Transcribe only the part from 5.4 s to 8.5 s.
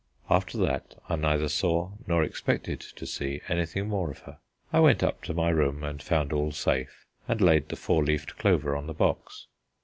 room and found all safe, and laid the four leaved